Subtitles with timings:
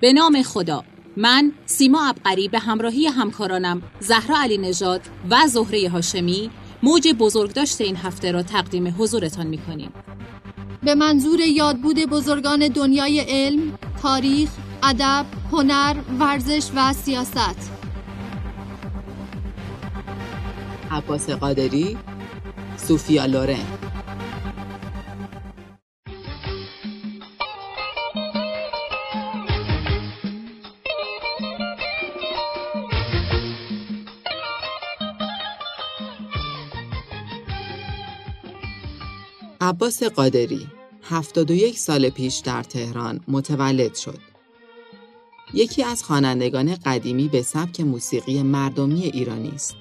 [0.00, 0.84] به نام خدا
[1.16, 5.00] من سیما ابقری به همراهی همکارانم زهرا علی نژاد
[5.30, 6.50] و زهره هاشمی
[6.82, 9.92] موج بزرگداشت این هفته را تقدیم حضورتان می کنیم.
[10.82, 14.50] به منظور یادبود بزرگان دنیای علم، تاریخ،
[14.82, 17.70] ادب، هنر، ورزش و سیاست.
[20.90, 21.96] عباس قادری،
[22.76, 23.66] سوفیا لورن
[39.60, 40.66] عباس قادری
[41.02, 44.18] 71 سال پیش در تهران متولد شد.
[45.54, 49.76] یکی از خوانندگان قدیمی به سبک موسیقی مردمی ایرانی است.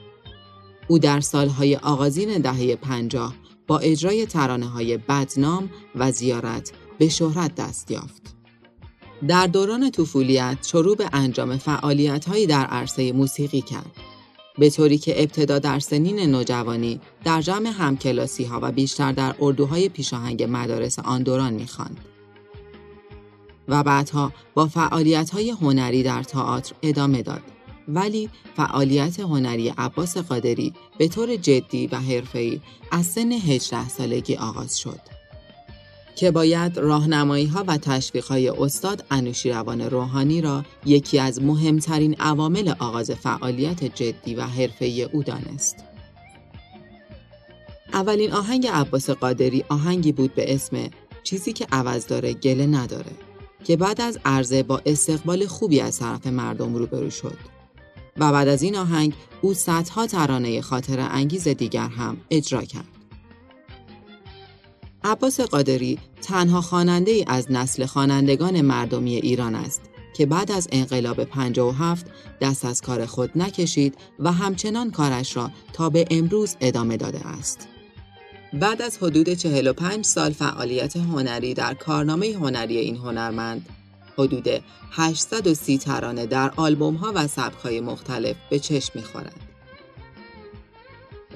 [0.87, 3.35] او در سالهای آغازین دهه پنجاه
[3.67, 8.35] با اجرای ترانه های بدنام و زیارت به شهرت دست یافت.
[9.27, 13.91] در دوران طفولیت شروع به انجام فعالیت‌هایی در عرصه موسیقی کرد.
[14.57, 19.89] به طوری که ابتدا در سنین نوجوانی در جمع همکلاسی ها و بیشتر در اردوهای
[19.89, 21.97] پیشاهنگ مدارس آن دوران می‌خواند.
[23.67, 27.41] و بعدها با فعالیت های هنری در تئاتر ادامه داد.
[27.87, 34.79] ولی فعالیت هنری عباس قادری به طور جدی و حرفه‌ای از سن 18 سالگی آغاز
[34.79, 34.99] شد.
[36.17, 42.73] که باید راهنمایی ها و تشویق های استاد انوشیروان روحانی را یکی از مهمترین عوامل
[42.79, 45.75] آغاز فعالیت جدی و حرفه‌ای او دانست.
[47.93, 50.77] اولین آهنگ عباس قادری آهنگی بود به اسم
[51.23, 53.11] چیزی که عوض داره گله نداره
[53.63, 57.37] که بعد از عرضه با استقبال خوبی از طرف مردم روبرو شد.
[58.17, 62.96] و بعد از این آهنگ او صدها ترانه خاطر انگیز دیگر هم اجرا کرد.
[65.07, 69.81] عباس قادری تنها خواننده ای از نسل خوانندگان مردمی ایران است
[70.13, 72.05] که بعد از انقلاب 57
[72.41, 77.67] دست از کار خود نکشید و همچنان کارش را تا به امروز ادامه داده است.
[78.53, 83.69] بعد از حدود 45 سال فعالیت هنری در کارنامه هنری این هنرمند،
[84.17, 84.47] حدود
[84.91, 89.35] 830 ترانه در آلبوم ها و سبک های مختلف به چشم می‌خورد.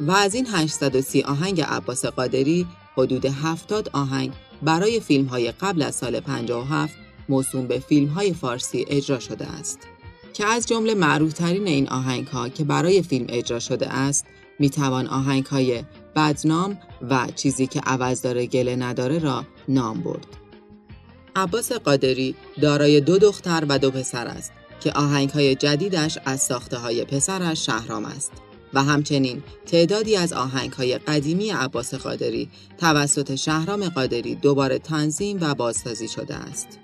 [0.02, 2.68] و از این 830 آهنگ عباس قادری
[2.98, 6.94] حدود 70 آهنگ برای فیلم های قبل از سال 57
[7.30, 9.80] موسوم به فیلم های فارسی اجرا شده است
[10.34, 14.26] که از جمله معروف ترین این آهنگ ها که برای فیلم اجرا شده است
[14.60, 15.84] می توان آهنگ های
[16.16, 16.78] بدنام
[17.10, 20.28] و چیزی که عوض داره گله نداره را نام برد.
[21.36, 26.78] عباس قادری دارای دو دختر و دو پسر است که آهنگ های جدیدش از ساخته
[26.78, 28.32] های پسرش شهرام است.
[28.74, 30.34] و همچنین تعدادی از
[30.78, 36.80] های قدیمی عباس قادری توسط شهرام قادری دوباره تنظیم و بازسازی شده است.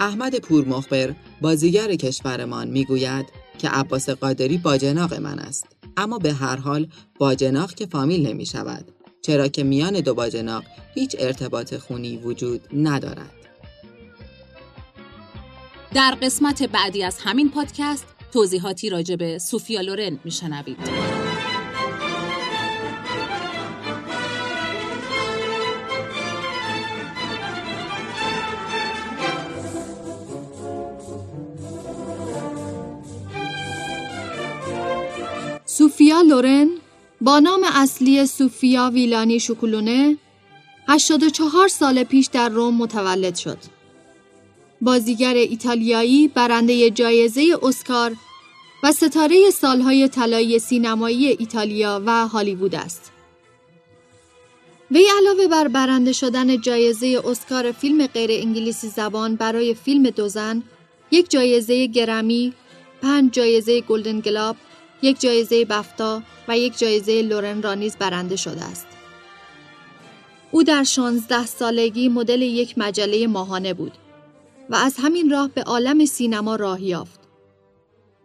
[0.00, 3.26] احمد پورمخبر بازیگر کشورمان می‌گوید
[3.58, 5.66] که عباس قادری باجناق من است
[5.96, 6.88] اما به هر حال
[7.18, 8.84] باجناق که فامیل نمی شود
[9.22, 13.32] چرا که میان دو باجناق هیچ ارتباط خونی وجود ندارد.
[15.94, 20.76] در قسمت بعدی از همین پادکست توضیحاتی راجع به سوفیا لورن میشنوید.
[35.64, 36.68] سوفیا لورن
[37.20, 40.16] با نام اصلی سوفیا ویلانی شکلونه
[40.88, 43.58] 84 سال پیش در روم متولد شد.
[44.80, 48.16] بازیگر ایتالیایی برنده جایزه اسکار
[48.86, 53.12] و ستاره سالهای طلایی سینمایی ایتالیا و هالیوود است.
[54.90, 60.62] وی علاوه بر برنده شدن جایزه اسکار فیلم غیر انگلیسی زبان برای فیلم دوزن،
[61.10, 62.52] یک جایزه گرمی،
[63.02, 64.56] پنج جایزه گلدن گلاب،
[65.02, 68.86] یک جایزه بفتا و یک جایزه لورن را نیز برنده شده است.
[70.50, 73.92] او در 16 سالگی مدل یک مجله ماهانه بود
[74.70, 77.15] و از همین راه به عالم سینما راه یافت.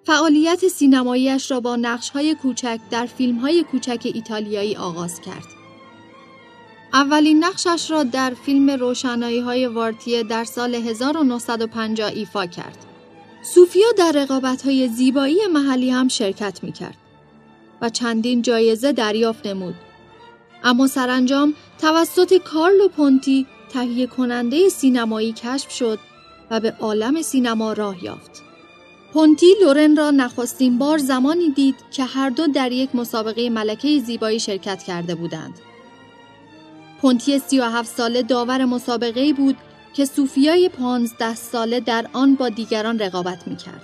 [0.03, 5.45] فعالیت سینماییش را با نقش‌های کوچک در فیلم‌های کوچک ایتالیایی آغاز کرد.
[6.93, 12.77] اولین نقشش را در فیلم روشنایی های وارتیه در سال 1950 ایفا کرد.
[13.43, 16.97] سوفیا در رقابت های زیبایی محلی هم شرکت می کرد
[17.81, 19.75] و چندین جایزه دریافت نمود.
[20.63, 25.99] اما سرانجام توسط کارلو پونتی تهیه کننده سینمایی کشف شد
[26.51, 28.30] و به عالم سینما راه یافت.
[29.13, 34.39] پونتی لورن را نخستین بار زمانی دید که هر دو در یک مسابقه ملکه زیبایی
[34.39, 35.53] شرکت کرده بودند.
[37.01, 39.57] پونتی 37 ساله داور مسابقه بود
[39.93, 43.81] که صوفیای پانزده ساله در آن با دیگران رقابت می کرد.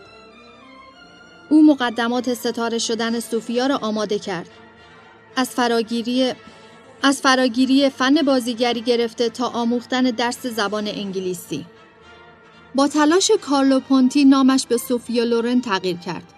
[1.49, 4.49] او مقدمات ستاره شدن صوفیا را آماده کرد.
[5.35, 6.33] از فراگیری
[7.03, 11.65] از فراگیری فن بازیگری گرفته تا آموختن درس زبان انگلیسی.
[12.75, 16.33] با تلاش کارلو پونتی نامش به سوفیا لورن تغییر کرد.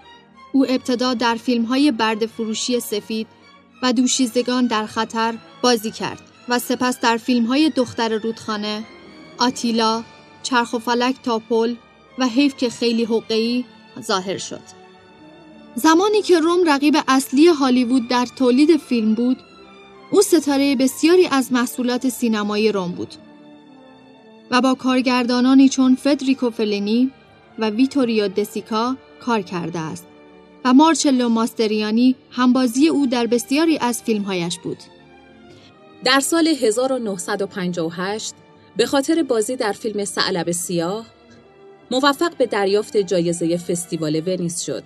[0.54, 3.28] او ابتدا در فیلم های برد فروشی سفید
[3.84, 8.84] و دوشیزگان در خطر بازی کرد و سپس در فیلم های دختر رودخانه،
[9.38, 10.04] آتیلا،
[10.44, 11.76] چرخ و فلک ناپل
[12.20, 13.66] و حیف که خیلی حقیقی
[14.02, 14.62] ظاهر شد.
[15.76, 19.38] زمانی که روم رقیب اصلی هالیوود در تولید فیلم بود،
[20.12, 23.16] او ستاره بسیاری از محصولات سینمایی روم بود
[24.52, 27.12] و با کارگردانانی چون فدریکو فلینی
[27.60, 30.08] و ویتوریو دسیکا کار کرده است
[30.66, 34.78] و مارچلو ماستریانی همبازی او در بسیاری از فیلمهایش بود.
[36.04, 38.34] در سال 1958
[38.78, 41.06] به خاطر بازی در فیلم سعلب سیاه
[41.92, 44.84] موفق به دریافت جایزه فستیوال ونیز شد.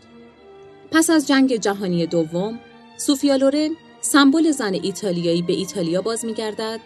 [0.92, 2.60] پس از جنگ جهانی دوم،
[2.98, 3.70] سوفیا لورن
[4.02, 6.80] سمبل زن ایتالیایی به ایتالیا باز می‌گردد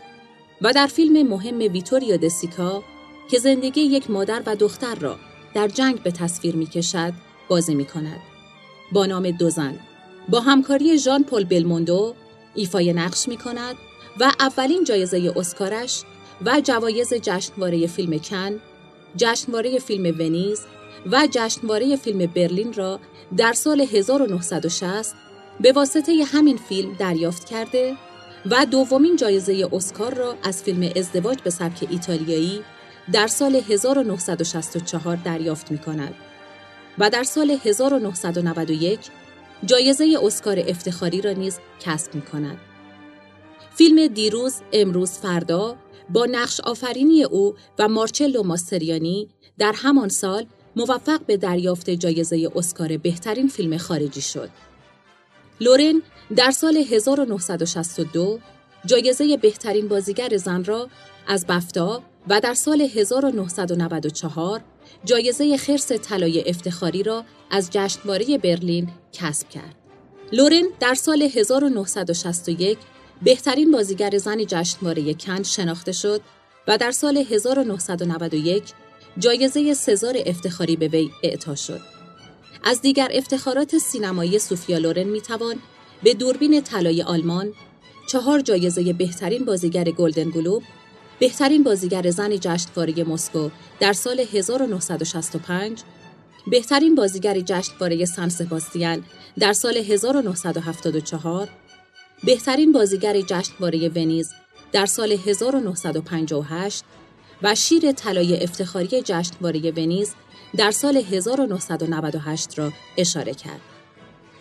[0.62, 2.83] و در فیلم مهم ویتوریا دسیکا
[3.31, 5.18] که زندگی یک مادر و دختر را
[5.54, 7.13] در جنگ به تصویر می‌کشد،
[7.48, 8.19] بازی می‌کند.
[8.92, 9.80] با نام دو زن
[10.30, 12.13] با همکاری ژان پل بلموندو
[12.56, 13.75] ایفای نقش می کند
[14.19, 16.04] و اولین جایزه اسکارش
[16.45, 18.60] و جوایز جشنواره فیلم کن،
[19.15, 20.62] جشنواره فیلم ونیز
[21.12, 23.00] و جشنواره فیلم برلین را
[23.38, 25.15] در سال 1960
[25.60, 27.95] به واسطه همین فیلم دریافت کرده
[28.52, 32.62] و دومین جایزه اسکار را از فیلم ازدواج به سبک ایتالیایی
[33.12, 36.16] در سال 1964 دریافت می کند.
[36.98, 39.00] و در سال 1991
[39.66, 42.58] جایزه اسکار افتخاری را نیز کسب می کند.
[43.76, 45.76] فیلم دیروز، امروز، فردا
[46.10, 49.28] با نقش آفرینی او و مارچلو ماستریانی
[49.58, 50.46] در همان سال
[50.76, 54.50] موفق به دریافت جایزه اسکار بهترین فیلم خارجی شد.
[55.59, 56.01] لورن
[56.36, 58.39] در سال 1962
[58.86, 60.89] جایزه بهترین بازیگر زن را
[61.27, 64.62] از بفتا و در سال 1994
[65.06, 69.75] جایزه خرس طلای افتخاری را از جشنواره برلین کسب کرد.
[70.31, 72.77] لورن در سال 1961
[73.21, 76.21] بهترین بازیگر زن جشنواره کن شناخته شد
[76.68, 78.63] و در سال 1991
[79.18, 81.97] جایزه سزار افتخاری به وی اعطا شد.
[82.68, 85.56] از دیگر افتخارات سینمایی سوفیا لورن می‌توان
[86.04, 87.54] به دوربین طلای آلمان،
[88.08, 90.64] چهار جایزه بهترین بازیگر گلدن گلوب
[91.19, 93.50] بهترین بازیگر زن جشنواره مسکو
[93.80, 95.81] در سال 1965
[96.48, 99.04] بهترین بازیگر جشنواره سن سباستیان
[99.40, 101.48] در سال 1974
[102.24, 104.31] بهترین بازیگر جشنواره ونیز
[104.72, 106.84] در سال 1958
[107.44, 110.13] و شیر طلای افتخاری جشنواره ونیز
[110.56, 113.62] در سال 1998 را اشاره کرد.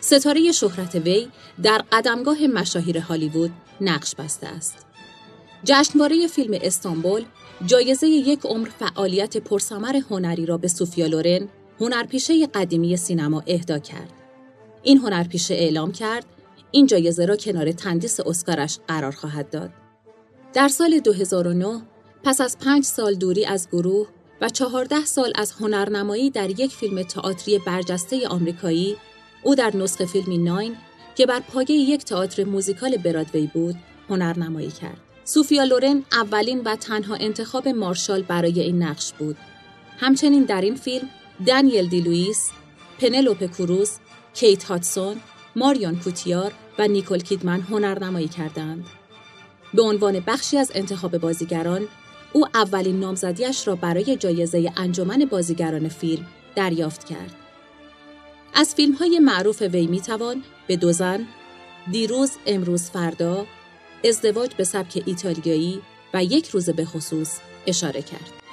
[0.00, 1.28] ستاره شهرت وی
[1.62, 4.86] در قدمگاه مشاهیر هالیوود نقش بسته است.
[5.64, 7.24] جشنواره فیلم استانبول
[7.66, 11.48] جایزه یک عمر فعالیت پرثمر هنری را به سوفیا لورن
[11.80, 14.12] هنرپیشه قدیمی سینما اهدا کرد.
[14.82, 16.24] این هنرپیشه اعلام کرد
[16.70, 19.70] این جایزه را کنار تندیس اسکارش قرار خواهد داد.
[20.52, 21.82] در سال 2009
[22.24, 24.08] پس از پنج سال دوری از گروه
[24.40, 28.96] و چهارده سال از هنرنمایی در یک فیلم تئاتری برجسته آمریکایی
[29.42, 30.76] او در نسخه فیلمی ناین
[31.14, 33.76] که بر پایه یک تئاتر موزیکال برادوی بود
[34.08, 35.00] هنرنمایی کرد.
[35.24, 39.36] سوفیا لورن اولین و تنها انتخاب مارشال برای این نقش بود.
[39.98, 41.08] همچنین در این فیلم
[41.46, 42.50] دانیل دی لوئیس،
[42.98, 43.90] پنلوپ کروز،
[44.34, 45.16] کیت هادسون،
[45.56, 48.84] ماریون کوتیار و نیکول کیدمن هنرنمایی کردند.
[49.74, 51.88] به عنوان بخشی از انتخاب بازیگران،
[52.36, 57.34] او اولین نامزدیش را برای جایزه انجمن بازیگران فیلم دریافت کرد.
[58.54, 61.26] از فیلم های معروف وی می توان به دو زن،
[61.90, 63.46] دیروز امروز فردا،
[64.04, 65.82] ازدواج به سبک ایتالیایی
[66.14, 68.45] و یک روز به خصوص اشاره کرد.